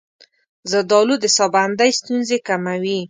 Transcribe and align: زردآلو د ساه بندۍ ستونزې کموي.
زردآلو 0.71 1.15
د 1.23 1.25
ساه 1.35 1.49
بندۍ 1.55 1.91
ستونزې 1.99 2.37
کموي. 2.47 2.99